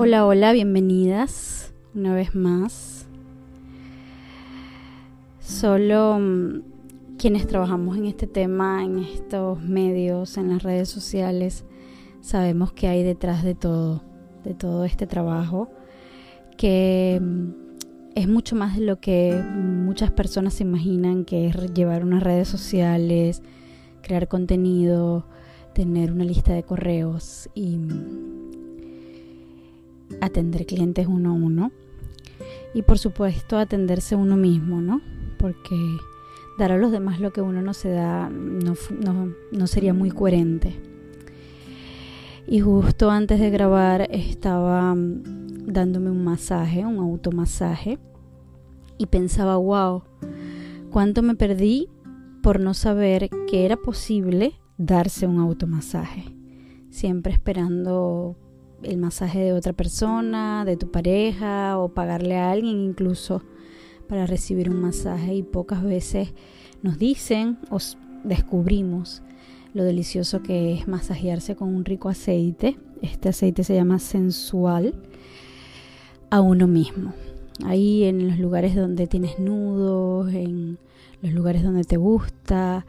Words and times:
Hola, 0.00 0.26
hola, 0.26 0.52
bienvenidas 0.52 1.74
una 1.92 2.14
vez 2.14 2.32
más. 2.32 3.08
Solo 5.40 6.20
mm, 6.20 6.62
quienes 7.18 7.48
trabajamos 7.48 7.96
en 7.96 8.04
este 8.04 8.28
tema, 8.28 8.84
en 8.84 9.00
estos 9.00 9.60
medios, 9.60 10.36
en 10.36 10.50
las 10.50 10.62
redes 10.62 10.88
sociales, 10.88 11.64
sabemos 12.20 12.72
que 12.72 12.86
hay 12.86 13.02
detrás 13.02 13.42
de 13.42 13.56
todo, 13.56 14.04
de 14.44 14.54
todo 14.54 14.84
este 14.84 15.08
trabajo, 15.08 15.68
que 16.56 17.20
mm, 17.20 17.50
es 18.14 18.28
mucho 18.28 18.54
más 18.54 18.76
de 18.76 18.84
lo 18.84 19.00
que 19.00 19.34
muchas 19.34 20.12
personas 20.12 20.54
se 20.54 20.62
imaginan 20.62 21.24
que 21.24 21.48
es 21.48 21.74
llevar 21.74 22.04
unas 22.04 22.22
redes 22.22 22.46
sociales, 22.46 23.42
crear 24.00 24.28
contenido, 24.28 25.26
tener 25.74 26.12
una 26.12 26.22
lista 26.22 26.54
de 26.54 26.62
correos 26.62 27.50
y 27.52 27.78
mm, 27.78 28.67
atender 30.20 30.66
clientes 30.66 31.06
uno 31.06 31.30
a 31.30 31.32
uno 31.32 31.72
y 32.74 32.82
por 32.82 32.98
supuesto 32.98 33.58
atenderse 33.58 34.16
uno 34.16 34.36
mismo, 34.36 34.80
¿no? 34.80 35.00
Porque 35.38 35.76
dar 36.58 36.72
a 36.72 36.76
los 36.76 36.92
demás 36.92 37.20
lo 37.20 37.32
que 37.32 37.40
uno 37.40 37.62
no 37.62 37.72
se 37.72 37.90
da 37.90 38.28
no, 38.28 38.74
no, 39.52 39.66
sería 39.66 39.94
muy 39.94 40.10
coherente. 40.10 40.74
Y 42.46 42.60
justo 42.60 43.10
antes 43.10 43.40
de 43.40 43.50
grabar 43.50 44.08
estaba 44.10 44.94
mm, 44.94 45.66
dándome 45.66 46.10
un 46.10 46.24
masaje, 46.24 46.84
un 46.84 46.98
automasaje, 46.98 47.98
y 48.96 49.06
pensaba, 49.06 49.56
wow, 49.56 50.02
cuánto 50.90 51.22
me 51.22 51.36
perdí 51.36 51.88
por 52.42 52.58
no 52.58 52.74
saber 52.74 53.30
que 53.48 53.64
era 53.64 53.76
posible 53.76 54.54
darse 54.76 55.26
un 55.26 55.38
automasaje. 55.38 56.24
Siempre 56.90 57.32
esperando 57.32 58.36
el 58.82 58.98
masaje 58.98 59.40
de 59.40 59.52
otra 59.52 59.72
persona, 59.72 60.64
de 60.64 60.76
tu 60.76 60.90
pareja 60.90 61.78
o 61.78 61.88
pagarle 61.88 62.36
a 62.36 62.50
alguien 62.50 62.78
incluso 62.78 63.42
para 64.08 64.26
recibir 64.26 64.70
un 64.70 64.80
masaje 64.80 65.34
y 65.34 65.42
pocas 65.42 65.82
veces 65.82 66.32
nos 66.82 66.98
dicen 66.98 67.58
o 67.70 67.78
descubrimos 68.24 69.22
lo 69.74 69.84
delicioso 69.84 70.42
que 70.42 70.72
es 70.72 70.88
masajearse 70.88 71.56
con 71.56 71.74
un 71.74 71.84
rico 71.84 72.08
aceite. 72.08 72.78
Este 73.02 73.28
aceite 73.28 73.64
se 73.64 73.74
llama 73.74 73.98
sensual 73.98 74.94
a 76.30 76.40
uno 76.40 76.66
mismo. 76.66 77.12
Ahí 77.64 78.04
en 78.04 78.28
los 78.28 78.38
lugares 78.38 78.74
donde 78.74 79.06
tienes 79.06 79.38
nudos, 79.38 80.32
en 80.32 80.78
los 81.20 81.32
lugares 81.32 81.62
donde 81.62 81.84
te 81.84 81.96
gusta, 81.96 82.86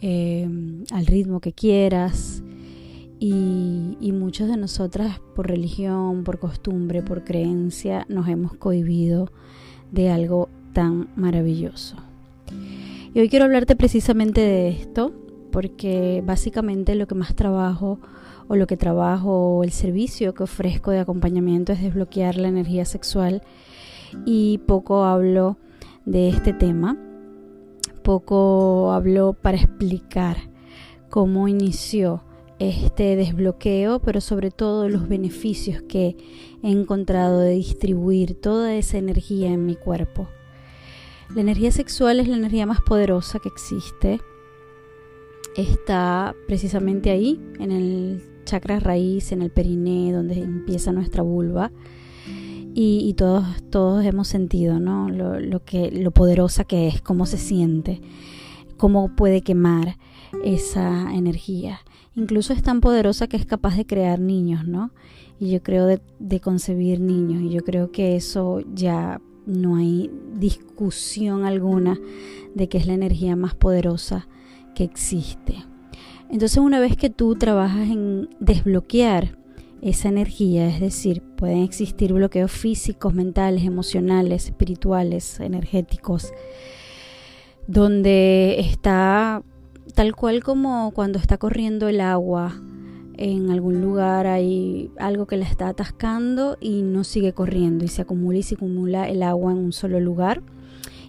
eh, 0.00 0.48
al 0.90 1.06
ritmo 1.06 1.40
que 1.40 1.52
quieras 1.52 2.42
y, 3.18 3.96
y 4.00 4.12
muchos 4.12 4.48
de 4.48 4.56
nosotras 4.56 5.20
por 5.34 5.48
religión, 5.48 6.24
por 6.24 6.38
costumbre, 6.38 7.02
por 7.02 7.24
creencia, 7.24 8.04
nos 8.08 8.28
hemos 8.28 8.54
cohibido 8.54 9.30
de 9.90 10.10
algo 10.10 10.48
tan 10.72 11.08
maravilloso. 11.16 11.96
Y 13.14 13.20
hoy 13.20 13.28
quiero 13.28 13.46
hablarte 13.46 13.76
precisamente 13.76 14.42
de 14.42 14.68
esto, 14.68 15.12
porque 15.50 16.22
básicamente 16.26 16.94
lo 16.94 17.06
que 17.06 17.14
más 17.14 17.34
trabajo 17.34 17.98
o 18.48 18.56
lo 18.56 18.66
que 18.66 18.76
trabajo 18.76 19.56
o 19.56 19.64
el 19.64 19.72
servicio 19.72 20.34
que 20.34 20.42
ofrezco 20.42 20.90
de 20.90 21.00
acompañamiento 21.00 21.72
es 21.72 21.80
desbloquear 21.80 22.36
la 22.36 22.48
energía 22.48 22.84
sexual 22.84 23.42
y 24.24 24.58
poco 24.66 25.04
hablo 25.04 25.56
de 26.04 26.28
este 26.28 26.52
tema, 26.52 26.96
poco 28.02 28.92
hablo 28.92 29.32
para 29.32 29.56
explicar 29.56 30.36
cómo 31.08 31.48
inició 31.48 32.22
este 32.58 33.16
desbloqueo, 33.16 34.00
pero 34.00 34.20
sobre 34.20 34.50
todo 34.50 34.88
los 34.88 35.08
beneficios 35.08 35.82
que 35.82 36.16
he 36.62 36.70
encontrado 36.70 37.40
de 37.40 37.50
distribuir 37.50 38.34
toda 38.40 38.74
esa 38.74 38.98
energía 38.98 39.52
en 39.52 39.66
mi 39.66 39.76
cuerpo. 39.76 40.28
La 41.34 41.40
energía 41.40 41.72
sexual 41.72 42.20
es 42.20 42.28
la 42.28 42.36
energía 42.36 42.66
más 42.66 42.80
poderosa 42.80 43.38
que 43.40 43.48
existe. 43.48 44.20
Está 45.56 46.34
precisamente 46.46 47.10
ahí, 47.10 47.40
en 47.58 47.72
el 47.72 48.22
chakra 48.44 48.80
raíz, 48.80 49.32
en 49.32 49.42
el 49.42 49.50
periné, 49.50 50.12
donde 50.12 50.38
empieza 50.38 50.92
nuestra 50.92 51.22
vulva. 51.22 51.72
Y, 52.78 53.14
todos, 53.14 53.46
todos 53.70 54.04
hemos 54.04 54.28
sentido 54.28 54.78
¿no? 54.78 55.08
lo, 55.08 55.64
que, 55.64 55.90
lo 55.90 56.10
poderosa 56.10 56.64
que 56.64 56.88
es, 56.88 57.00
cómo 57.00 57.24
se 57.24 57.38
siente, 57.38 58.02
cómo 58.76 59.14
puede 59.14 59.42
quemar 59.42 59.96
esa 60.44 61.14
energía. 61.14 61.80
Incluso 62.14 62.52
es 62.52 62.62
tan 62.62 62.80
poderosa 62.80 63.26
que 63.26 63.36
es 63.36 63.44
capaz 63.44 63.76
de 63.76 63.86
crear 63.86 64.18
niños, 64.18 64.66
¿no? 64.66 64.90
Y 65.38 65.50
yo 65.50 65.62
creo 65.62 65.86
de, 65.86 66.40
concebir 66.40 67.00
niños. 67.00 67.42
Y 67.42 67.50
yo 67.50 67.62
creo 67.62 67.92
que 67.92 68.16
eso 68.16 68.60
ya 68.74 69.20
no 69.44 69.76
hay 69.76 70.10
discusión 70.34 71.44
alguna 71.44 71.98
de 72.54 72.68
que 72.68 72.78
es 72.78 72.86
la 72.86 72.94
energía 72.94 73.36
más 73.36 73.54
poderosa 73.54 74.28
que 74.74 74.84
existe. 74.84 75.64
Entonces 76.30 76.58
una 76.58 76.80
vez 76.80 76.96
que 76.96 77.10
tú 77.10 77.36
trabajas 77.36 77.88
en 77.88 78.28
desbloquear 78.40 79.38
esa 79.82 80.08
energía, 80.08 80.68
es 80.68 80.80
decir, 80.80 81.22
pueden 81.36 81.58
existir 81.58 82.12
bloqueos 82.12 82.50
físicos, 82.50 83.14
mentales, 83.14 83.64
emocionales, 83.64 84.46
espirituales, 84.46 85.38
energéticos, 85.38 86.32
donde 87.66 88.60
está 88.60 89.42
tal 89.94 90.14
cual 90.14 90.42
como 90.42 90.92
cuando 90.92 91.18
está 91.18 91.38
corriendo 91.38 91.88
el 91.88 92.00
agua 92.00 92.54
en 93.18 93.50
algún 93.50 93.80
lugar 93.80 94.26
hay 94.26 94.90
algo 94.98 95.26
que 95.26 95.36
la 95.36 95.46
está 95.46 95.68
atascando 95.68 96.58
y 96.60 96.82
no 96.82 97.02
sigue 97.02 97.32
corriendo 97.32 97.84
y 97.84 97.88
se 97.88 98.02
acumula 98.02 98.38
y 98.38 98.42
se 98.42 98.56
acumula 98.56 99.08
el 99.08 99.22
agua 99.22 99.52
en 99.52 99.58
un 99.58 99.72
solo 99.72 100.00
lugar 100.00 100.42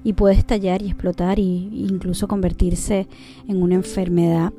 y 0.03 0.13
puede 0.13 0.35
estallar 0.35 0.81
y 0.81 0.87
explotar 0.87 1.39
e 1.39 1.41
incluso 1.41 2.27
convertirse 2.27 3.07
en 3.47 3.61
una 3.61 3.75
enfermedad. 3.75 4.53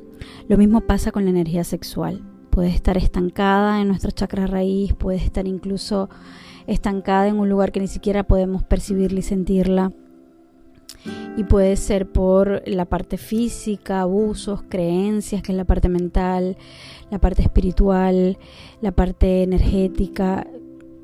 Lo 0.46 0.58
mismo 0.58 0.82
pasa 0.82 1.10
con 1.10 1.24
la 1.24 1.30
energía 1.30 1.64
sexual. 1.64 2.22
Puede 2.50 2.68
estar 2.68 2.98
estancada 2.98 3.80
en 3.80 3.88
nuestro 3.88 4.10
chakra 4.10 4.46
raíz, 4.46 4.92
puede 4.92 5.18
estar 5.18 5.46
incluso 5.46 6.10
estancada 6.66 7.28
en 7.28 7.38
un 7.38 7.48
lugar 7.48 7.72
que 7.72 7.80
ni 7.80 7.86
siquiera 7.86 8.24
podemos 8.24 8.62
percibirla 8.62 9.20
y 9.20 9.22
sentirla 9.22 9.92
y 11.38 11.44
puede 11.44 11.76
ser 11.76 12.10
por 12.10 12.64
la 12.66 12.86
parte 12.86 13.16
física, 13.16 14.00
abusos, 14.00 14.64
creencias, 14.68 15.40
que 15.40 15.52
es 15.52 15.56
la 15.56 15.64
parte 15.64 15.88
mental, 15.88 16.56
la 17.12 17.20
parte 17.20 17.42
espiritual, 17.42 18.36
la 18.80 18.90
parte 18.90 19.44
energética. 19.44 20.48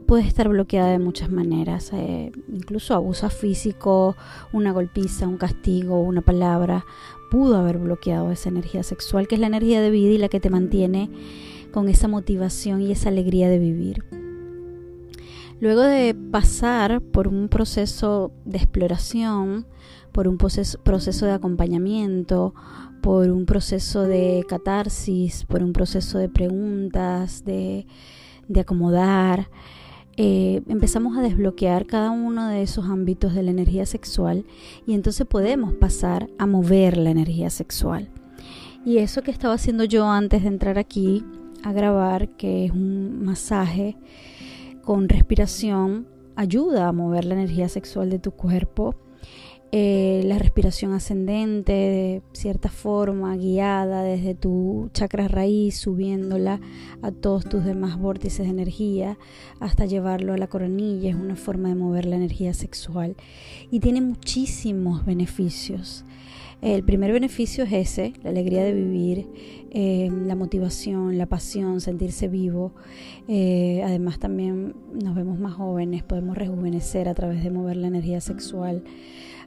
Puede 0.06 0.26
estar 0.26 0.48
bloqueada 0.48 0.90
de 0.90 0.98
muchas 0.98 1.30
maneras, 1.30 1.92
eh, 1.92 2.32
incluso 2.52 2.94
abuso 2.94 3.30
físico, 3.30 4.16
una 4.52 4.72
golpiza, 4.72 5.28
un 5.28 5.36
castigo, 5.36 6.02
una 6.02 6.20
palabra, 6.20 6.84
pudo 7.30 7.56
haber 7.56 7.78
bloqueado 7.78 8.32
esa 8.32 8.48
energía 8.48 8.82
sexual, 8.82 9.28
que 9.28 9.36
es 9.36 9.40
la 9.40 9.46
energía 9.46 9.80
de 9.80 9.90
vida 9.90 10.10
y 10.10 10.18
la 10.18 10.28
que 10.28 10.40
te 10.40 10.50
mantiene 10.50 11.10
con 11.70 11.88
esa 11.88 12.08
motivación 12.08 12.82
y 12.82 12.90
esa 12.90 13.08
alegría 13.08 13.48
de 13.48 13.60
vivir. 13.60 14.23
Luego 15.64 15.80
de 15.80 16.14
pasar 16.14 17.00
por 17.00 17.26
un 17.26 17.48
proceso 17.48 18.32
de 18.44 18.58
exploración, 18.58 19.66
por 20.12 20.28
un 20.28 20.36
proceso, 20.36 21.24
de 21.24 21.32
acompañamiento, 21.32 22.52
por 23.00 23.30
un 23.30 23.46
proceso 23.46 24.02
de 24.02 24.44
catarsis, 24.46 25.44
por 25.44 25.62
un 25.62 25.72
proceso 25.72 26.18
de 26.18 26.28
preguntas, 26.28 27.46
de, 27.46 27.86
acomodar, 28.60 29.48
eh, 30.18 30.60
empezamos 30.68 31.16
a 31.16 31.22
desbloquear 31.22 31.86
cada 31.86 32.10
uno 32.10 32.48
de 32.48 32.60
esos 32.60 32.84
ámbitos 32.84 33.34
de 33.34 33.44
la 33.44 33.50
energía 33.50 33.86
sexual 33.86 34.44
y 34.86 34.92
entonces 34.92 35.26
podemos 35.26 35.72
pasar 35.72 36.28
a 36.36 36.44
mover 36.44 36.98
la 36.98 37.08
energía 37.08 37.48
sexual. 37.48 38.10
Y 38.84 38.98
eso 38.98 39.22
que 39.22 39.30
estaba 39.30 39.54
haciendo 39.54 39.84
yo 39.84 40.10
antes 40.10 40.42
de 40.42 40.48
entrar 40.48 40.76
aquí 40.76 41.24
a 41.62 41.72
grabar, 41.72 42.28
que 42.36 42.66
es 42.66 42.70
un 42.70 43.24
masaje 43.24 43.96
con 44.84 45.08
respiración, 45.08 46.06
ayuda 46.36 46.88
a 46.88 46.92
mover 46.92 47.24
la 47.24 47.34
energía 47.34 47.68
sexual 47.68 48.10
de 48.10 48.18
tu 48.18 48.32
cuerpo 48.32 48.96
eh, 49.76 50.22
la 50.26 50.38
respiración 50.38 50.92
ascendente 50.92 51.72
de 51.72 52.22
cierta 52.30 52.68
forma, 52.68 53.36
guiada 53.36 54.04
desde 54.04 54.36
tu 54.36 54.88
chakra 54.92 55.26
raíz, 55.26 55.76
subiéndola 55.78 56.60
a 57.02 57.10
todos 57.10 57.44
tus 57.44 57.64
demás 57.64 57.98
vórtices 57.98 58.46
de 58.46 58.52
energía 58.52 59.18
hasta 59.58 59.84
llevarlo 59.84 60.32
a 60.32 60.38
la 60.38 60.46
coronilla, 60.46 61.10
es 61.10 61.16
una 61.16 61.34
forma 61.34 61.70
de 61.70 61.74
mover 61.74 62.06
la 62.06 62.14
energía 62.14 62.54
sexual 62.54 63.16
y 63.68 63.80
tiene 63.80 64.00
muchísimos 64.00 65.04
beneficios. 65.04 66.04
El 66.64 66.82
primer 66.82 67.12
beneficio 67.12 67.64
es 67.64 67.72
ese, 67.74 68.14
la 68.22 68.30
alegría 68.30 68.64
de 68.64 68.72
vivir, 68.72 69.28
eh, 69.70 70.10
la 70.24 70.34
motivación, 70.34 71.18
la 71.18 71.26
pasión, 71.26 71.82
sentirse 71.82 72.26
vivo. 72.26 72.72
Eh, 73.28 73.82
además 73.84 74.18
también 74.18 74.74
nos 74.94 75.14
vemos 75.14 75.38
más 75.38 75.52
jóvenes, 75.52 76.02
podemos 76.04 76.38
rejuvenecer 76.38 77.06
a 77.10 77.14
través 77.14 77.44
de 77.44 77.50
mover 77.50 77.76
la 77.76 77.88
energía 77.88 78.22
sexual. 78.22 78.82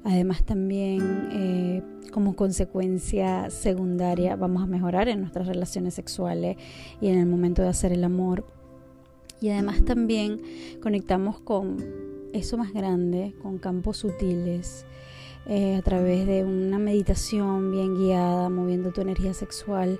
Además 0.03 0.43
también 0.45 1.29
eh, 1.31 1.81
como 2.11 2.35
consecuencia 2.35 3.49
secundaria 3.49 4.35
vamos 4.35 4.61
a 4.61 4.67
mejorar 4.67 5.09
en 5.09 5.21
nuestras 5.21 5.47
relaciones 5.47 5.95
sexuales 5.95 6.55
y 7.01 7.07
en 7.07 7.17
el 7.17 7.25
momento 7.25 7.63
de 7.63 7.69
hacer 7.69 7.93
el 7.93 8.03
amor. 8.03 8.45
Y 9.41 9.49
además 9.49 9.83
también 9.85 10.39
conectamos 10.83 11.39
con 11.39 11.83
eso 12.31 12.57
más 12.57 12.73
grande, 12.73 13.33
con 13.41 13.57
campos 13.57 13.97
sutiles, 13.97 14.85
eh, 15.49 15.75
a 15.77 15.81
través 15.81 16.27
de 16.27 16.43
una 16.43 16.77
meditación 16.77 17.71
bien 17.71 17.95
guiada, 17.95 18.49
moviendo 18.49 18.91
tu 18.91 18.99
energía 18.99 19.33
sexual, 19.33 19.97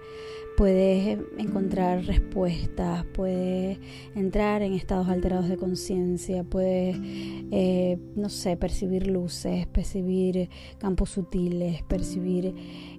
puedes 0.57 1.19
encontrar 1.37 2.03
respuestas, 2.05 3.05
puedes 3.13 3.79
entrar 4.13 4.61
en 4.61 4.73
estados 4.73 5.07
alterados 5.07 5.47
de 5.47 5.55
conciencia, 5.55 6.43
puedes, 6.43 6.97
eh, 6.99 7.97
no 8.17 8.27
sé, 8.27 8.57
percibir 8.57 9.07
luces, 9.07 9.67
percibir 9.67 10.49
campos 10.79 11.11
sutiles, 11.11 11.81
percibir 11.83 12.53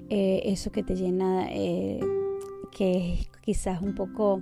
eh, 0.08 0.40
eso 0.44 0.72
que 0.72 0.82
te 0.82 0.96
llena, 0.96 1.48
que 1.50 3.12
es 3.12 3.28
quizás 3.42 3.82
un 3.82 3.94
poco 3.94 4.40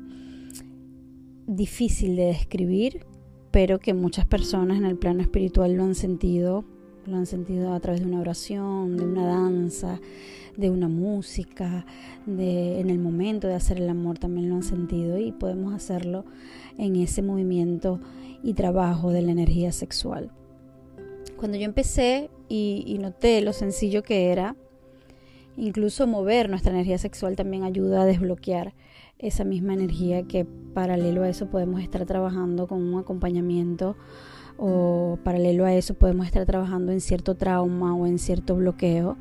difícil 1.48 2.14
de 2.14 2.26
describir, 2.26 3.04
pero 3.50 3.80
que 3.80 3.94
muchas 3.94 4.26
personas 4.26 4.78
en 4.78 4.84
el 4.84 4.96
plano 4.96 5.22
espiritual 5.22 5.72
lo 5.72 5.82
han 5.82 5.96
sentido, 5.96 6.64
lo 7.06 7.16
han 7.16 7.26
sentido 7.26 7.72
a 7.72 7.80
través 7.80 8.00
de 8.00 8.06
una 8.06 8.20
oración, 8.20 8.96
de 8.96 9.04
una 9.04 9.26
danza, 9.26 10.00
de 10.56 10.70
una 10.70 10.88
música, 10.88 11.86
de 12.26 12.80
en 12.80 12.90
el 12.90 12.98
momento 12.98 13.46
de 13.46 13.54
hacer 13.54 13.78
el 13.78 13.88
amor 13.88 14.18
también 14.18 14.48
lo 14.48 14.56
han 14.56 14.62
sentido 14.62 15.18
y 15.18 15.32
podemos 15.32 15.74
hacerlo 15.74 16.24
en 16.78 16.96
ese 16.96 17.22
movimiento 17.22 18.00
y 18.42 18.54
trabajo 18.54 19.10
de 19.10 19.22
la 19.22 19.32
energía 19.32 19.72
sexual. 19.72 20.30
Cuando 21.36 21.58
yo 21.58 21.64
empecé 21.64 22.30
y, 22.48 22.84
y 22.86 22.98
noté 22.98 23.40
lo 23.42 23.52
sencillo 23.52 24.02
que 24.02 24.30
era, 24.30 24.56
incluso 25.56 26.06
mover 26.06 26.48
nuestra 26.48 26.72
energía 26.72 26.98
sexual 26.98 27.36
también 27.36 27.64
ayuda 27.64 28.02
a 28.02 28.06
desbloquear 28.06 28.74
esa 29.18 29.44
misma 29.44 29.74
energía 29.74 30.22
que 30.24 30.44
paralelo 30.44 31.22
a 31.22 31.28
eso 31.28 31.48
podemos 31.48 31.80
estar 31.80 32.04
trabajando 32.04 32.66
con 32.66 32.82
un 32.82 32.98
acompañamiento 32.98 33.96
o 34.58 35.18
paralelo 35.22 35.64
a 35.64 35.74
eso 35.74 35.94
podemos 35.94 36.26
estar 36.26 36.46
trabajando 36.46 36.92
en 36.92 37.00
cierto 37.00 37.34
trauma 37.34 37.94
o 37.94 38.06
en 38.06 38.18
cierto 38.18 38.56
bloqueo. 38.56 39.16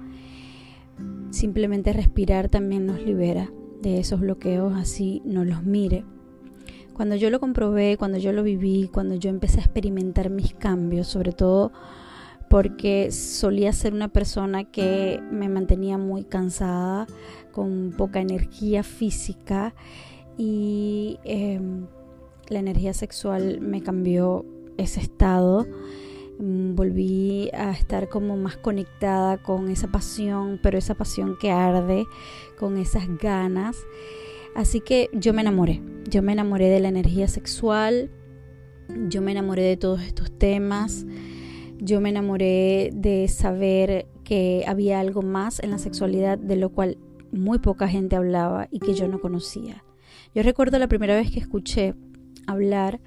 Simplemente 1.29 1.93
respirar 1.93 2.49
también 2.49 2.85
nos 2.85 3.01
libera 3.01 3.51
de 3.81 3.99
esos 3.99 4.19
bloqueos, 4.19 4.73
así 4.75 5.21
no 5.25 5.43
los 5.43 5.63
mire. 5.63 6.05
Cuando 6.93 7.15
yo 7.15 7.29
lo 7.29 7.41
comprobé, 7.41 7.97
cuando 7.97 8.17
yo 8.17 8.31
lo 8.31 8.41
viví, 8.41 8.89
cuando 8.91 9.15
yo 9.15 9.29
empecé 9.29 9.59
a 9.59 9.63
experimentar 9.63 10.29
mis 10.29 10.53
cambios, 10.53 11.07
sobre 11.07 11.33
todo 11.33 11.73
porque 12.49 13.11
solía 13.11 13.73
ser 13.73 13.93
una 13.93 14.07
persona 14.07 14.63
que 14.63 15.19
me 15.31 15.49
mantenía 15.49 15.97
muy 15.97 16.23
cansada, 16.23 17.07
con 17.51 17.93
poca 17.97 18.21
energía 18.21 18.83
física 18.83 19.73
y 20.37 21.19
em, 21.23 21.87
la 22.49 22.59
energía 22.59 22.93
sexual 22.93 23.59
me 23.61 23.81
cambió 23.81 24.45
ese 24.77 24.99
estado. 24.99 25.67
Mm, 26.39 26.75
volví 26.75 27.49
a 27.53 27.71
estar 27.71 28.09
como 28.09 28.35
más 28.37 28.57
conectada 28.57 29.37
con 29.37 29.69
esa 29.69 29.87
pasión, 29.87 30.59
pero 30.61 30.77
esa 30.77 30.95
pasión 30.95 31.37
que 31.39 31.51
arde, 31.51 32.05
con 32.59 32.77
esas 32.77 33.07
ganas. 33.17 33.77
Así 34.55 34.79
que 34.79 35.09
yo 35.13 35.33
me 35.33 35.41
enamoré, 35.41 35.81
yo 36.09 36.21
me 36.21 36.31
enamoré 36.31 36.69
de 36.69 36.79
la 36.79 36.87
energía 36.87 37.27
sexual, 37.27 38.09
yo 39.09 39.21
me 39.21 39.31
enamoré 39.31 39.63
de 39.63 39.77
todos 39.77 40.01
estos 40.01 40.31
temas, 40.31 41.05
yo 41.77 41.99
me 41.99 42.09
enamoré 42.09 42.91
de 42.93 43.27
saber 43.27 44.07
que 44.23 44.63
había 44.67 44.99
algo 44.99 45.21
más 45.21 45.59
en 45.59 45.71
la 45.71 45.77
sexualidad 45.77 46.37
de 46.37 46.55
lo 46.55 46.69
cual 46.69 46.97
muy 47.31 47.59
poca 47.59 47.87
gente 47.87 48.15
hablaba 48.15 48.67
y 48.71 48.79
que 48.79 48.93
yo 48.93 49.07
no 49.07 49.19
conocía. 49.19 49.83
Yo 50.33 50.41
recuerdo 50.41 50.79
la 50.79 50.87
primera 50.87 51.15
vez 51.15 51.31
que 51.31 51.39
escuché 51.39 51.93
hablar 52.47 53.01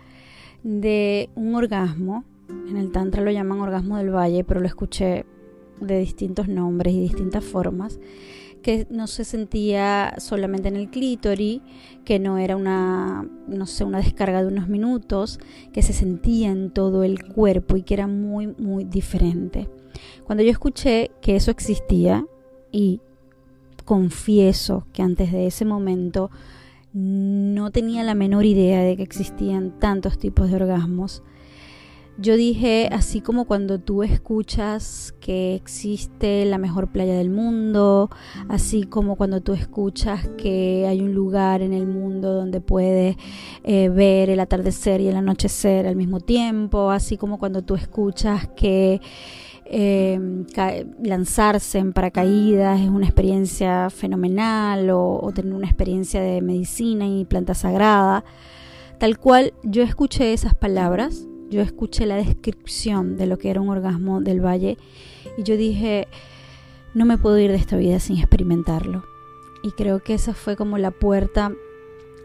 de 0.63 1.31
un 1.35 1.55
orgasmo, 1.55 2.25
en 2.69 2.77
el 2.77 2.93
Tantra 2.93 3.23
lo 3.23 3.31
llaman 3.31 3.61
orgasmo 3.61 3.97
del 3.97 4.11
valle, 4.11 4.45
pero 4.45 4.61
lo 4.61 4.67
escuché 4.67 5.25
de 5.81 5.99
distintos 5.99 6.49
nombres 6.49 6.95
y 6.95 7.01
distintas 7.01 7.45
formas, 7.45 7.99
que 8.63 8.87
no 8.91 9.07
se 9.07 9.25
sentía 9.25 10.15
solamente 10.19 10.69
en 10.69 10.77
el 10.77 10.91
clítoris, 10.91 11.61
que 12.05 12.19
no 12.19 12.39
era 12.39 12.57
una, 12.57 13.29
no 13.47 13.67
sé, 13.67 13.85
una 13.85 13.99
descarga 13.99 14.43
de 14.43 14.49
unos 14.49 14.69
minutos, 14.69 15.39
que 15.73 15.83
se 15.83 15.93
sentía 15.93 16.51
en 16.51 16.71
todo 16.71 17.05
el 17.05 17.25
cuerpo 17.25 17.77
y 17.77 17.83
que 17.83 17.95
era 17.95 18.07
muy, 18.07 18.49
muy 18.59 18.85
diferente. 18.85 19.69
Cuando 20.25 20.43
yo 20.43 20.51
escuché 20.51 21.11
que 21.21 21.37
eso 21.37 21.51
existía 21.51 22.27
y 22.73 23.01
confieso 23.85 24.87
que 24.93 25.03
antes 25.03 25.33
de 25.33 25.47
ese 25.47 25.65
momento 25.65 26.31
no 26.93 27.71
tenía 27.71 28.03
la 28.03 28.15
menor 28.15 28.45
idea 28.45 28.83
de 28.83 28.97
que 28.97 29.03
existían 29.03 29.79
tantos 29.79 30.19
tipos 30.19 30.51
de 30.51 30.57
orgasmos. 30.57 31.23
Yo 32.21 32.37
dije, 32.37 32.89
así 32.91 33.21
como 33.21 33.45
cuando 33.45 33.79
tú 33.79 34.03
escuchas 34.03 35.15
que 35.21 35.55
existe 35.55 36.45
la 36.47 36.59
mejor 36.59 36.91
playa 36.91 37.15
del 37.15 37.31
mundo, 37.31 38.11
así 38.49 38.83
como 38.83 39.15
cuando 39.15 39.41
tú 39.41 39.53
escuchas 39.53 40.29
que 40.37 40.85
hay 40.89 41.01
un 41.01 41.15
lugar 41.15 41.63
en 41.63 41.73
el 41.73 41.87
mundo 41.87 42.35
donde 42.35 42.61
puedes 42.61 43.17
eh, 43.63 43.89
ver 43.89 44.31
el 44.31 44.41
atardecer 44.41 45.01
y 45.01 45.07
el 45.07 45.17
anochecer 45.17 45.87
al 45.87 45.95
mismo 45.95 46.19
tiempo, 46.19 46.91
así 46.91 47.17
como 47.17 47.39
cuando 47.39 47.63
tú 47.63 47.77
escuchas 47.77 48.49
que 48.57 49.01
eh, 49.71 50.19
lanzarse 51.03 51.79
en 51.79 51.93
paracaídas 51.93 52.81
es 52.81 52.89
una 52.89 53.05
experiencia 53.05 53.91
fenomenal 53.91 54.89
o, 54.91 55.31
tener 55.35 55.53
una 55.53 55.67
experiencia 55.67 56.23
de 56.23 56.41
medicina 56.41 57.07
y 57.07 57.27
planta 57.27 57.55
sagrada. 57.55 58.25
Tal 58.99 59.19
cual 59.19 59.53
yo 59.63 59.83
escuché 59.83 60.33
esas 60.33 60.55
palabras, 60.55 61.27
yo 61.51 61.61
escuché 61.61 62.07
la 62.07 62.17
descripción 62.17 63.17
de 63.17 63.27
lo 63.27 63.39
que 63.39 63.51
era 63.51 63.61
un 63.61 63.69
orgasmo 63.69 64.21
del 64.21 64.45
valle 64.45 64.79
y 65.37 65.43
yo 65.43 65.57
dije, 65.57 66.09
no 66.95 67.05
me 67.05 67.19
puedo 67.19 67.39
ir 67.39 67.51
de 67.51 67.57
esta 67.57 67.77
vida 67.77 68.01
sin 68.01 68.19
experimentarlo. 68.19 69.05
Y 69.63 69.73
creo 69.73 70.03
que 70.03 70.15
esa 70.15 70.33
fue 70.33 70.57
como 70.57 70.79
la 70.79 70.91
puerta 70.91 71.53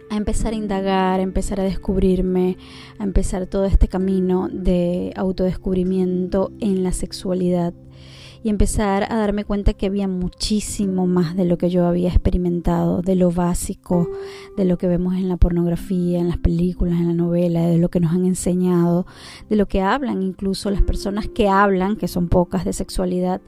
a 0.10 0.18
empezar 0.18 0.54
a 0.54 0.58
indagar, 0.58 1.20
a 1.20 1.24
empezar 1.24 1.60
a 1.60 1.64
descubrirme, 1.64 2.58
a 3.00 3.04
empezar 3.04 3.48
todo 3.48 3.66
este 3.66 3.88
camino 3.88 4.50
de 4.52 5.14
autodescubrimiento 5.16 6.52
en 6.60 6.84
la 6.84 6.92
sexualidad 6.92 7.74
y 8.44 8.50
empezar 8.50 9.08
a 9.10 9.16
darme 9.16 9.46
cuenta 9.46 9.74
que 9.74 9.86
había 9.86 10.08
muchísimo 10.08 11.08
más 11.08 11.36
de 11.38 11.46
lo 11.46 11.58
que 11.58 11.70
yo 11.70 11.86
había 11.86 12.10
experimentado, 12.10 13.02
de 13.02 13.16
lo 13.16 13.32
básico, 13.32 14.10
de 14.58 14.66
lo 14.66 14.78
que 14.78 14.88
vemos 14.88 15.16
en 15.16 15.30
la 15.30 15.38
pornografía, 15.38 16.20
en 16.20 16.28
las 16.28 16.38
películas, 16.38 17.00
en 17.00 17.08
la 17.08 17.14
novela, 17.14 17.66
de 17.66 17.78
lo 17.78 17.90
que 17.90 18.02
nos 18.02 18.12
han 18.12 18.26
enseñado, 18.26 19.06
de 19.50 19.56
lo 19.56 19.66
que 19.68 19.82
hablan 19.82 20.22
incluso 20.22 20.70
las 20.72 20.82
personas 20.82 21.30
que 21.30 21.48
hablan, 21.48 21.96
que 21.96 22.10
son 22.10 22.28
pocas, 22.28 22.66
de 22.66 22.74
sexualidad 22.74 23.42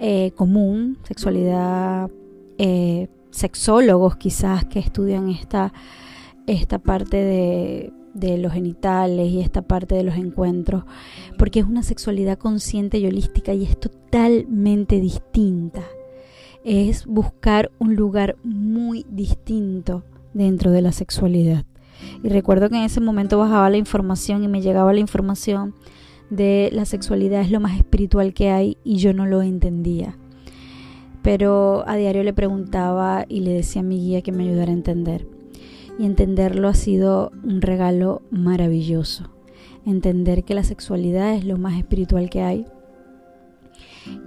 eh, 0.00 0.32
común, 0.34 0.98
sexualidad 1.04 2.10
eh, 2.58 3.08
sexólogos 3.34 4.16
quizás 4.16 4.64
que 4.64 4.78
estudian 4.78 5.28
esta, 5.28 5.72
esta 6.46 6.78
parte 6.78 7.16
de, 7.16 7.92
de 8.14 8.38
los 8.38 8.52
genitales 8.52 9.30
y 9.30 9.40
esta 9.40 9.62
parte 9.62 9.96
de 9.96 10.04
los 10.04 10.14
encuentros, 10.16 10.84
porque 11.36 11.60
es 11.60 11.66
una 11.66 11.82
sexualidad 11.82 12.38
consciente 12.38 12.98
y 12.98 13.06
holística 13.06 13.52
y 13.52 13.64
es 13.64 13.78
totalmente 13.78 15.00
distinta. 15.00 15.82
Es 16.64 17.06
buscar 17.06 17.70
un 17.78 17.94
lugar 17.94 18.36
muy 18.42 19.04
distinto 19.10 20.04
dentro 20.32 20.70
de 20.70 20.80
la 20.80 20.92
sexualidad. 20.92 21.64
Y 22.22 22.28
recuerdo 22.28 22.70
que 22.70 22.76
en 22.76 22.84
ese 22.84 23.00
momento 23.00 23.38
bajaba 23.38 23.68
la 23.68 23.76
información 23.76 24.44
y 24.44 24.48
me 24.48 24.62
llegaba 24.62 24.92
la 24.92 25.00
información 25.00 25.74
de 26.30 26.70
la 26.72 26.84
sexualidad 26.84 27.42
es 27.42 27.50
lo 27.50 27.60
más 27.60 27.76
espiritual 27.76 28.32
que 28.32 28.50
hay 28.50 28.78
y 28.82 28.96
yo 28.96 29.12
no 29.12 29.26
lo 29.26 29.42
entendía 29.42 30.16
pero 31.24 31.84
a 31.88 31.96
diario 31.96 32.22
le 32.22 32.34
preguntaba 32.34 33.24
y 33.26 33.40
le 33.40 33.54
decía 33.54 33.80
a 33.80 33.84
mi 33.84 33.98
guía 33.98 34.20
que 34.20 34.30
me 34.30 34.44
ayudara 34.44 34.70
a 34.70 34.74
entender. 34.74 35.26
Y 35.98 36.04
entenderlo 36.04 36.68
ha 36.68 36.74
sido 36.74 37.32
un 37.42 37.62
regalo 37.62 38.20
maravilloso. 38.30 39.30
Entender 39.86 40.44
que 40.44 40.54
la 40.54 40.64
sexualidad 40.64 41.32
es 41.32 41.46
lo 41.46 41.56
más 41.56 41.78
espiritual 41.78 42.28
que 42.28 42.42
hay, 42.42 42.66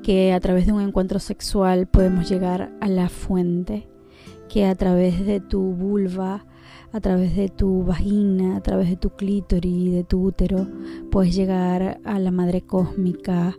que 0.01 0.34
a 0.34 0.39
través 0.39 0.66
de 0.66 0.72
un 0.72 0.82
encuentro 0.82 1.20
sexual 1.20 1.86
podemos 1.86 2.27
llegar 2.27 2.72
a 2.82 2.88
la 2.88 3.10
fuente, 3.10 3.88
que 4.50 4.66
a 4.66 4.74
través 4.74 5.24
de 5.24 5.39
tu 5.39 5.62
vulva, 5.62 6.48
a 6.92 7.00
través 7.00 7.36
de 7.36 7.50
tu 7.50 7.84
vagina, 7.84 8.58
a 8.58 8.62
través 8.62 8.89
de 8.89 8.96
tu 8.98 9.12
clítoris, 9.12 9.94
de 9.94 10.04
tu 10.04 10.24
útero, 10.24 10.68
puedes 11.12 11.36
llegar 11.36 12.00
a 12.04 12.18
la 12.18 12.32
madre 12.32 12.62
cósmica, 12.62 13.56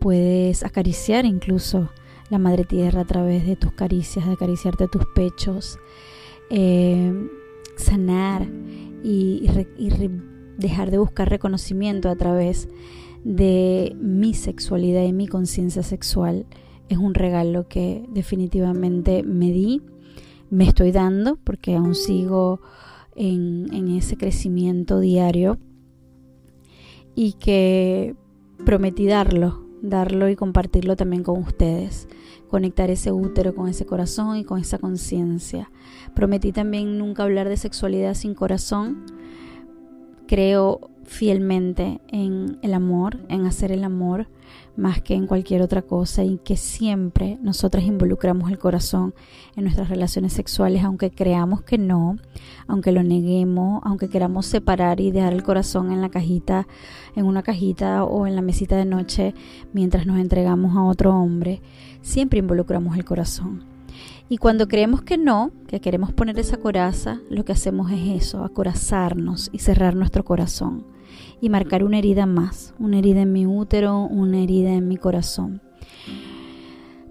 puedes 0.00 0.64
acariciar 0.64 1.26
incluso 1.26 1.90
la 2.32 2.38
madre 2.38 2.64
tierra 2.64 3.02
a 3.02 3.04
través 3.04 3.46
de 3.46 3.56
tus 3.56 3.72
caricias, 3.72 4.26
de 4.26 4.32
acariciarte 4.32 4.88
tus 4.88 5.04
pechos, 5.14 5.78
eh, 6.48 7.12
sanar 7.76 8.48
y, 9.04 9.46
dejar 10.56 10.90
de 10.90 10.96
buscar 10.96 11.28
reconocimiento 11.28 12.08
a 12.08 12.16
través 12.16 12.70
de 13.22 13.94
mi 14.00 14.32
sexualidad 14.32 15.04
y 15.04 15.12
mi 15.12 15.28
conciencia 15.28 15.82
sexual 15.82 16.46
es 16.88 16.96
un 16.96 17.12
regalo 17.12 17.68
que 17.68 18.06
definitivamente 18.08 19.22
me 19.22 19.50
di, 19.50 19.82
me 20.48 20.64
estoy 20.64 20.90
dando 20.90 21.36
porque 21.36 21.76
aún 21.76 21.94
sigo 21.94 22.62
en, 23.14 23.66
en 23.74 23.88
ese 23.88 24.16
crecimiento 24.16 25.00
diario 25.00 25.58
y 27.14 27.34
que 27.34 28.16
prometí 28.64 29.06
darlo, 29.06 29.61
darlo 29.82 30.28
y 30.28 30.36
compartirlo 30.36 30.96
también 30.96 31.22
con 31.22 31.38
ustedes, 31.38 32.08
conectar 32.48 32.88
ese 32.90 33.12
útero 33.12 33.54
con 33.54 33.68
ese 33.68 33.84
corazón 33.84 34.36
y 34.36 34.44
con 34.44 34.60
esa 34.60 34.78
conciencia. 34.78 35.70
Prometí 36.14 36.52
también 36.52 36.98
nunca 36.98 37.24
hablar 37.24 37.48
de 37.48 37.56
sexualidad 37.56 38.14
sin 38.14 38.34
corazón. 38.34 39.04
Creo 40.26 40.90
fielmente 41.04 42.00
en 42.08 42.58
el 42.62 42.74
amor, 42.74 43.18
en 43.28 43.44
hacer 43.44 43.72
el 43.72 43.84
amor 43.84 44.28
más 44.76 45.02
que 45.02 45.14
en 45.14 45.26
cualquier 45.26 45.62
otra 45.62 45.82
cosa 45.82 46.24
y 46.24 46.38
que 46.38 46.56
siempre 46.56 47.38
nosotras 47.42 47.84
involucramos 47.84 48.50
el 48.50 48.58
corazón 48.58 49.14
en 49.56 49.64
nuestras 49.64 49.88
relaciones 49.88 50.32
sexuales, 50.32 50.82
aunque 50.82 51.10
creamos 51.10 51.62
que 51.62 51.78
no, 51.78 52.16
aunque 52.66 52.92
lo 52.92 53.02
neguemos, 53.02 53.80
aunque 53.84 54.08
queramos 54.08 54.46
separar 54.46 55.00
y 55.00 55.10
dejar 55.10 55.34
el 55.34 55.42
corazón 55.42 55.92
en 55.92 56.00
la 56.00 56.08
cajita, 56.08 56.66
en 57.14 57.26
una 57.26 57.42
cajita 57.42 58.04
o 58.04 58.26
en 58.26 58.36
la 58.36 58.42
mesita 58.42 58.76
de 58.76 58.84
noche 58.84 59.34
mientras 59.72 60.06
nos 60.06 60.18
entregamos 60.18 60.76
a 60.76 60.82
otro 60.82 61.14
hombre, 61.14 61.60
siempre 62.00 62.38
involucramos 62.38 62.96
el 62.96 63.04
corazón. 63.04 63.64
Y 64.28 64.38
cuando 64.38 64.66
creemos 64.66 65.02
que 65.02 65.18
no, 65.18 65.50
que 65.66 65.80
queremos 65.80 66.12
poner 66.12 66.38
esa 66.38 66.56
coraza, 66.56 67.20
lo 67.28 67.44
que 67.44 67.52
hacemos 67.52 67.90
es 67.90 68.22
eso, 68.22 68.44
acorazarnos 68.44 69.50
y 69.52 69.58
cerrar 69.58 69.94
nuestro 69.94 70.24
corazón 70.24 70.86
y 71.40 71.48
marcar 71.48 71.84
una 71.84 71.98
herida 71.98 72.26
más, 72.26 72.74
una 72.78 72.98
herida 72.98 73.22
en 73.22 73.32
mi 73.32 73.46
útero, 73.46 74.00
una 74.00 74.42
herida 74.42 74.72
en 74.72 74.88
mi 74.88 74.96
corazón. 74.96 75.60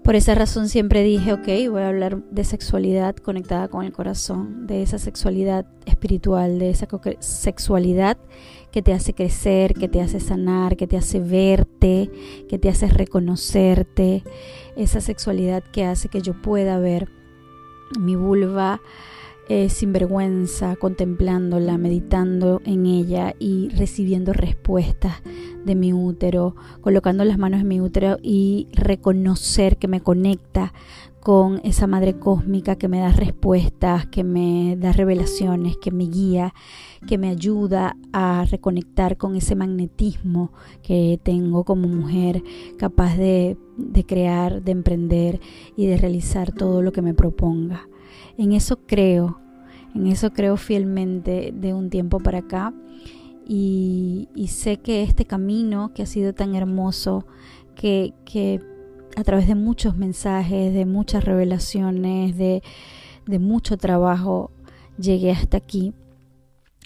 Por 0.02 0.16
esa 0.16 0.34
razón 0.34 0.68
siempre 0.68 1.04
dije, 1.04 1.32
ok, 1.32 1.46
voy 1.70 1.82
a 1.82 1.88
hablar 1.88 2.24
de 2.24 2.42
sexualidad 2.42 3.14
conectada 3.14 3.68
con 3.68 3.84
el 3.84 3.92
corazón, 3.92 4.66
de 4.66 4.82
esa 4.82 4.98
sexualidad 4.98 5.64
espiritual, 5.86 6.58
de 6.58 6.70
esa 6.70 6.88
sexualidad 7.20 8.18
que 8.72 8.82
te 8.82 8.92
hace 8.92 9.14
crecer, 9.14 9.74
que 9.74 9.88
te 9.88 10.00
hace 10.00 10.18
sanar, 10.18 10.76
que 10.76 10.88
te 10.88 10.96
hace 10.96 11.20
verte, 11.20 12.10
que 12.48 12.58
te 12.58 12.68
hace 12.68 12.88
reconocerte, 12.88 14.24
esa 14.74 15.00
sexualidad 15.00 15.62
que 15.62 15.84
hace 15.84 16.08
que 16.08 16.20
yo 16.20 16.40
pueda 16.42 16.80
ver 16.80 17.08
mi 18.00 18.16
vulva 18.16 18.80
eh, 19.54 19.68
sin 19.68 19.92
vergüenza, 19.92 20.76
contemplándola, 20.76 21.76
meditando 21.76 22.62
en 22.64 22.86
ella 22.86 23.34
y 23.38 23.68
recibiendo 23.68 24.32
respuestas 24.32 25.20
de 25.62 25.74
mi 25.74 25.92
útero, 25.92 26.56
colocando 26.80 27.22
las 27.22 27.36
manos 27.36 27.60
en 27.60 27.68
mi 27.68 27.78
útero 27.78 28.16
y 28.22 28.68
reconocer 28.72 29.76
que 29.76 29.88
me 29.88 30.00
conecta 30.00 30.72
con 31.20 31.60
esa 31.64 31.86
madre 31.86 32.18
cósmica 32.18 32.76
que 32.76 32.88
me 32.88 33.00
da 33.00 33.12
respuestas, 33.12 34.06
que 34.06 34.24
me 34.24 34.78
da 34.78 34.90
revelaciones, 34.90 35.76
que 35.76 35.90
me 35.90 36.04
guía, 36.04 36.54
que 37.06 37.18
me 37.18 37.28
ayuda 37.28 37.98
a 38.14 38.46
reconectar 38.50 39.18
con 39.18 39.36
ese 39.36 39.54
magnetismo 39.54 40.50
que 40.82 41.20
tengo 41.22 41.64
como 41.64 41.88
mujer 41.88 42.42
capaz 42.78 43.18
de, 43.18 43.58
de 43.76 44.06
crear, 44.06 44.62
de 44.62 44.72
emprender 44.72 45.40
y 45.76 45.88
de 45.88 45.98
realizar 45.98 46.52
todo 46.52 46.80
lo 46.80 46.90
que 46.90 47.02
me 47.02 47.12
proponga. 47.12 47.86
En 48.38 48.52
eso 48.52 48.78
creo, 48.86 49.41
en 49.94 50.06
eso 50.06 50.32
creo 50.32 50.56
fielmente 50.56 51.52
de 51.54 51.74
un 51.74 51.90
tiempo 51.90 52.18
para 52.18 52.38
acá 52.38 52.72
y, 53.46 54.28
sé 54.48 54.78
que 54.78 55.02
este 55.02 55.24
camino 55.24 55.92
que 55.94 56.02
ha 56.02 56.06
sido 56.06 56.32
tan 56.32 56.54
hermoso, 56.54 57.26
que, 57.74 58.12
a 59.16 59.24
través 59.24 59.46
de 59.46 59.54
muchos 59.54 59.96
mensajes, 59.96 60.72
de 60.72 60.86
muchas 60.86 61.24
revelaciones, 61.24 62.36
de, 62.36 62.62
de 63.26 63.38
mucho 63.38 63.76
trabajo, 63.76 64.50
llegué 64.98 65.32
hasta 65.32 65.56
aquí. 65.56 65.92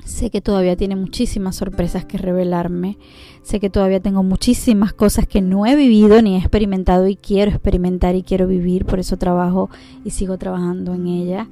Sé 0.05 0.31
que 0.31 0.41
todavía 0.41 0.77
tiene 0.77 0.95
muchísimas 0.95 1.57
sorpresas 1.57 2.05
que 2.05 2.19
revelarme. 2.19 2.99
Sé 3.43 3.61
que 3.61 3.71
todavía 3.71 4.01
tengo 4.01 4.23
muchísimas 4.23 4.93
cosas 4.93 5.27
que 5.27 5.41
no 5.41 5.67
he 5.67 5.75
vivido 5.75 6.21
ni 6.21 6.35
he 6.35 6.39
experimentado 6.39 7.07
y 7.09 7.17
quiero 7.17 7.51
experimentar 7.51 8.15
y 8.15 8.23
quiero 8.23 8.47
vivir. 8.47 8.85
Por 8.85 8.99
eso 8.99 9.17
trabajo 9.17 9.71
y 10.05 10.11
sigo 10.11 10.37
trabajando 10.37 10.95
en 10.95 11.07
ella. 11.07 11.49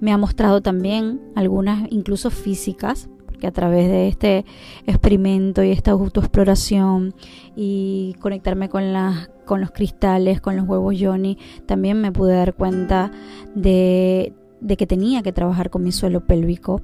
Me 0.00 0.12
ha 0.12 0.18
mostrado 0.18 0.60
también 0.60 1.20
algunas 1.34 1.90
incluso 1.90 2.30
físicas, 2.30 3.08
porque 3.26 3.46
a 3.46 3.52
través 3.52 3.88
de 3.88 4.08
este 4.08 4.44
experimento 4.86 5.62
y 5.62 5.70
esta 5.70 5.92
autoexploración 5.92 7.14
y 7.56 8.14
conectarme 8.20 8.68
con, 8.68 8.92
las, 8.92 9.30
con 9.44 9.60
los 9.60 9.70
cristales, 9.70 10.40
con 10.40 10.56
los 10.56 10.68
huevos 10.68 10.94
Johnny, 10.98 11.38
también 11.66 12.00
me 12.00 12.12
pude 12.12 12.34
dar 12.34 12.54
cuenta 12.54 13.10
de, 13.54 14.32
de 14.60 14.76
que 14.76 14.86
tenía 14.86 15.22
que 15.22 15.32
trabajar 15.32 15.70
con 15.70 15.82
mi 15.82 15.92
suelo 15.92 16.26
pélvico. 16.26 16.80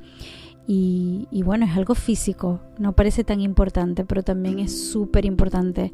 Y, 0.73 1.43
bueno, 1.45 1.67
es 1.67 1.77
algo 1.77 1.97
físico, 1.97 2.61
no 2.79 2.93
parece 2.93 3.25
tan 3.25 3.41
importante, 3.41 4.05
pero 4.05 4.23
también 4.23 4.61
es 4.61 4.89
súper 4.93 5.25
importante 5.25 5.93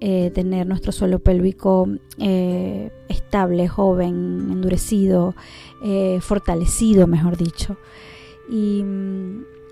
eh, 0.00 0.30
tener 0.34 0.66
nuestro 0.66 0.92
suelo 0.92 1.18
pélvico 1.18 1.88
eh, 2.18 2.90
estable, 3.08 3.68
joven, 3.68 4.48
endurecido, 4.50 5.34
eh, 5.84 6.18
fortalecido, 6.20 7.06
mejor 7.06 7.36
dicho. 7.36 7.76
Y, 8.50 8.84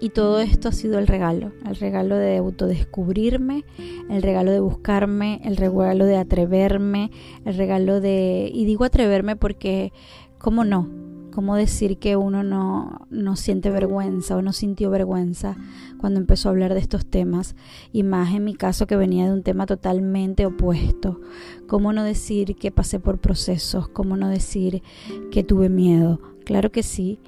y, 0.01 0.09
todo 0.11 0.41
esto 0.41 0.69
ha 0.69 0.73
sido 0.73 0.99
el 0.99 1.07
regalo, 1.07 1.53
el 1.69 1.77
regalo 1.77 2.17
de 2.17 2.39
autodescubrirme, 2.39 3.65
el 4.09 4.23
regalo 4.23 4.51
de 4.51 4.61
buscarme, 4.61 5.41
el 5.45 5.57
regalo 5.57 6.07
de 6.07 6.17
atreverme, 6.17 7.11
el 7.45 7.57
regalo 7.57 8.01
de... 8.01 8.51
Y 8.53 8.65
digo 8.65 8.85
atreverme 8.85 9.37
porque, 9.37 9.93
¿cómo 10.39 10.65
no? 10.65 11.02
¿Cómo 11.33 11.57
decir 11.57 11.99
que 11.99 12.17
uno 12.17 12.43
no, 12.43 13.07
no, 13.09 13.37
siente 13.37 13.71
vergüenza 13.71 14.37
o 14.37 14.43
no 14.43 14.53
sintió 14.53 14.91
vergüenza 14.91 15.57
cuando 15.99 16.21
empezó 16.21 16.49
a 16.49 16.53
hablar 16.53 16.75
de 16.75 16.81
estos 16.81 17.07
temas? 17.07 17.57
Y 17.91 18.03
más 18.03 18.35
en 18.35 18.45
mi 18.45 18.55
caso 18.55 18.87
que 18.87 18.97
venía 18.97 19.25
de 19.25 19.33
un 19.33 19.43
tema 19.43 19.65
totalmente 19.65 20.45
opuesto. 20.45 21.21
¿Cómo 21.67 21.95
no 21.95 22.05
decir 22.05 22.55
que 22.57 22.71
pasé 22.71 23.01
por 23.01 23.19
procesos? 23.19 23.89
¿Cómo 23.89 24.17
no 24.19 24.29
decir 24.29 24.83
que 25.31 25.43
tuve 25.43 25.71
miedo? 25.71 26.21
Claro 26.45 26.71
que 26.71 26.83
sí. 26.83 27.19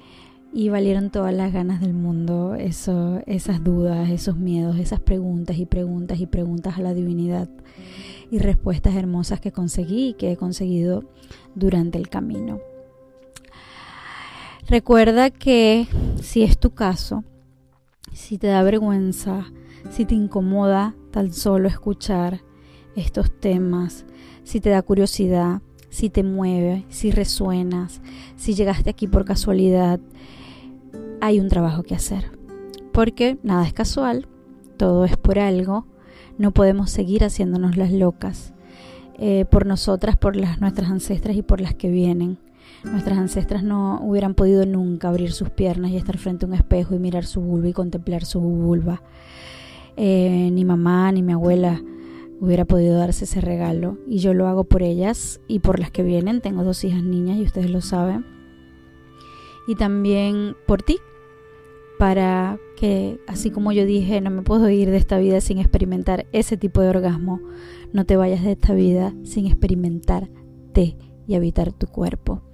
Y 0.53 0.69
valieron 0.69 1.09
todas 1.09 1.33
las 1.33 1.51
ganas 1.51 1.81
del 1.81 1.93
mundo, 1.93 2.53
eso, 2.55 3.21
esas 3.25 3.63
dudas, 3.63 4.09
esos 4.09 4.37
miedos, 4.37 4.77
esas 4.77 4.99
preguntas 4.99 5.57
y 5.57 5.65
preguntas 5.65 6.19
y 6.19 6.27
preguntas 6.27 6.77
a 6.77 6.81
la 6.81 6.93
divinidad 6.93 7.49
y 8.31 8.37
respuestas 8.37 8.95
hermosas 8.95 9.41
que 9.41 9.51
conseguí 9.51 10.09
y 10.09 10.13
que 10.13 10.31
he 10.31 10.37
conseguido 10.37 11.03
durante 11.55 11.97
el 11.97 12.07
camino. 12.07 12.59
Recuerda 14.67 15.29
que 15.29 15.87
si 16.23 16.41
es 16.41 16.57
tu 16.57 16.71
caso, 16.71 17.23
si 18.13 18.39
te 18.39 18.47
da 18.47 18.63
vergüenza, 18.63 19.45
si 19.91 20.05
te 20.05 20.15
incomoda 20.15 20.95
tan 21.11 21.31
solo 21.31 21.67
escuchar 21.67 22.41
estos 22.95 23.31
temas, 23.39 24.05
si 24.43 24.59
te 24.59 24.71
da 24.71 24.81
curiosidad, 24.81 25.61
si 25.89 26.09
te 26.09 26.23
mueve, 26.23 26.83
si 26.89 27.11
resuenas, 27.11 28.01
si 28.37 28.55
llegaste 28.55 28.89
aquí 28.89 29.07
por 29.07 29.23
casualidad, 29.23 29.99
hay 31.21 31.39
un 31.39 31.47
trabajo 31.47 31.83
que 31.83 31.93
hacer. 31.93 32.31
Porque 32.91 33.37
nada 33.43 33.67
es 33.67 33.73
casual, 33.73 34.27
todo 34.77 35.05
es 35.05 35.15
por 35.15 35.37
algo, 35.37 35.85
no 36.39 36.51
podemos 36.55 36.89
seguir 36.89 37.23
haciéndonos 37.23 37.77
las 37.77 37.91
locas 37.91 38.55
eh, 39.19 39.45
por 39.45 39.67
nosotras, 39.67 40.17
por 40.17 40.35
las, 40.35 40.59
nuestras 40.59 40.89
ancestras 40.89 41.35
y 41.35 41.43
por 41.43 41.61
las 41.61 41.75
que 41.75 41.91
vienen. 41.91 42.39
Nuestras 42.91 43.17
ancestras 43.17 43.63
no 43.63 43.99
hubieran 44.01 44.35
podido 44.35 44.65
nunca 44.65 45.09
abrir 45.09 45.31
sus 45.31 45.49
piernas 45.49 45.91
y 45.91 45.97
estar 45.97 46.17
frente 46.17 46.45
a 46.45 46.47
un 46.47 46.53
espejo 46.53 46.95
y 46.95 46.99
mirar 46.99 47.25
su 47.25 47.41
vulva 47.41 47.67
y 47.67 47.73
contemplar 47.73 48.25
su 48.25 48.39
vulva. 48.39 49.01
Eh, 49.97 50.49
ni 50.51 50.65
mamá 50.65 51.11
ni 51.11 51.21
mi 51.21 51.33
abuela 51.33 51.81
hubiera 52.39 52.65
podido 52.65 52.97
darse 52.97 53.25
ese 53.25 53.41
regalo 53.41 53.97
y 54.07 54.19
yo 54.19 54.33
lo 54.33 54.47
hago 54.47 54.65
por 54.65 54.83
ellas 54.83 55.39
y 55.47 55.59
por 55.59 55.79
las 55.79 55.91
que 55.91 56.03
vienen. 56.03 56.41
Tengo 56.41 56.63
dos 56.63 56.83
hijas 56.83 57.03
niñas 57.03 57.37
y 57.37 57.43
ustedes 57.43 57.69
lo 57.69 57.81
saben. 57.81 58.25
Y 59.67 59.75
también 59.75 60.55
por 60.67 60.83
ti, 60.83 60.97
para 61.97 62.59
que 62.77 63.19
así 63.27 63.49
como 63.49 63.71
yo 63.71 63.85
dije, 63.85 64.21
no 64.21 64.29
me 64.29 64.41
puedo 64.41 64.69
ir 64.69 64.91
de 64.91 64.97
esta 64.97 65.17
vida 65.17 65.41
sin 65.41 65.57
experimentar 65.57 66.27
ese 66.33 66.57
tipo 66.57 66.81
de 66.81 66.89
orgasmo, 66.89 67.41
no 67.93 68.05
te 68.05 68.15
vayas 68.15 68.43
de 68.43 68.51
esta 68.51 68.73
vida 68.73 69.13
sin 69.23 69.47
experimentarte 69.47 70.97
y 71.27 71.35
habitar 71.35 71.71
tu 71.71 71.87
cuerpo. 71.87 72.44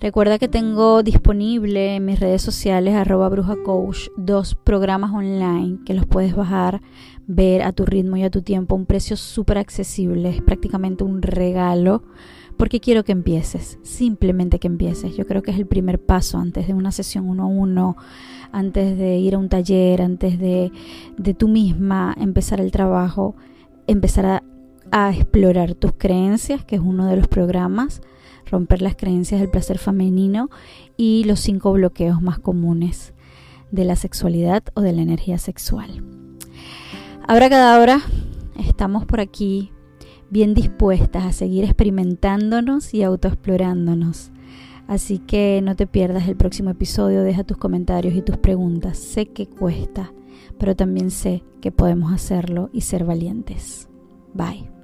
Recuerda 0.00 0.38
que 0.38 0.48
tengo 0.48 1.02
disponible 1.02 1.96
en 1.96 2.06
mis 2.06 2.18
redes 2.18 2.40
sociales 2.40 2.94
arroba 2.94 3.28
bruja 3.28 3.54
coach 3.62 4.08
dos 4.16 4.54
programas 4.54 5.12
online 5.12 5.80
que 5.84 5.92
los 5.92 6.06
puedes 6.06 6.34
bajar, 6.34 6.80
ver 7.26 7.60
a 7.60 7.72
tu 7.72 7.84
ritmo 7.84 8.16
y 8.16 8.22
a 8.22 8.30
tu 8.30 8.40
tiempo, 8.40 8.74
un 8.74 8.86
precio 8.86 9.18
súper 9.18 9.58
accesible, 9.58 10.30
es 10.30 10.40
prácticamente 10.40 11.04
un 11.04 11.20
regalo 11.20 12.02
porque 12.56 12.80
quiero 12.80 13.04
que 13.04 13.12
empieces, 13.12 13.78
simplemente 13.82 14.58
que 14.58 14.68
empieces. 14.68 15.18
Yo 15.18 15.26
creo 15.26 15.42
que 15.42 15.50
es 15.50 15.58
el 15.58 15.66
primer 15.66 16.02
paso 16.02 16.38
antes 16.38 16.66
de 16.66 16.72
una 16.72 16.92
sesión 16.92 17.28
uno 17.28 17.44
a 17.44 17.48
uno, 17.48 17.96
antes 18.52 18.96
de 18.96 19.18
ir 19.18 19.34
a 19.34 19.38
un 19.38 19.50
taller, 19.50 20.00
antes 20.00 20.38
de, 20.38 20.72
de 21.18 21.34
tú 21.34 21.46
misma 21.46 22.14
empezar 22.18 22.58
el 22.62 22.70
trabajo, 22.70 23.36
empezar 23.86 24.24
a, 24.24 24.42
a 24.92 25.10
explorar 25.10 25.74
tus 25.74 25.92
creencias, 25.92 26.64
que 26.64 26.76
es 26.76 26.82
uno 26.82 27.06
de 27.06 27.16
los 27.16 27.28
programas 27.28 28.00
romper 28.50 28.82
las 28.82 28.96
creencias 28.96 29.40
del 29.40 29.50
placer 29.50 29.78
femenino 29.78 30.50
y 30.96 31.24
los 31.24 31.40
cinco 31.40 31.72
bloqueos 31.72 32.20
más 32.20 32.38
comunes. 32.38 33.14
de 33.70 33.84
la 33.84 33.94
sexualidad 33.94 34.64
o 34.74 34.80
de 34.80 34.92
la 34.92 35.02
energía 35.02 35.38
sexual. 35.38 36.02
Ahora 37.26 37.48
cada 37.48 37.80
hora 37.80 38.00
estamos 38.58 39.04
por 39.04 39.20
aquí 39.20 39.70
bien 40.30 40.54
dispuestas 40.54 41.24
a 41.24 41.32
seguir 41.32 41.64
experimentándonos 41.64 42.94
y 42.94 43.02
autoexplorándonos. 43.02 44.30
Así 44.86 45.18
que 45.20 45.60
no 45.62 45.76
te 45.76 45.86
pierdas 45.86 46.26
el 46.26 46.36
próximo 46.36 46.70
episodio, 46.70 47.22
deja 47.22 47.44
tus 47.44 47.58
comentarios 47.58 48.14
y 48.14 48.22
tus 48.22 48.38
preguntas. 48.38 48.98
Sé 48.98 49.26
que 49.26 49.46
cuesta, 49.46 50.12
pero 50.58 50.74
también 50.74 51.10
sé 51.12 51.44
que 51.60 51.70
podemos 51.70 52.12
hacerlo 52.12 52.70
y 52.72 52.80
ser 52.80 53.04
valientes. 53.04 53.88
Bye. 54.34 54.79